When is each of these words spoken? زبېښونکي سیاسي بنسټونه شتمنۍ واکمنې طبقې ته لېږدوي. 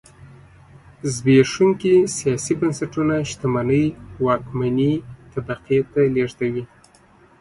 زبېښونکي 1.13 1.93
سیاسي 2.17 2.53
بنسټونه 2.59 3.15
شتمنۍ 3.29 3.85
واکمنې 4.25 4.93
طبقې 5.33 5.79
ته 5.91 6.01
لېږدوي. 6.15 6.63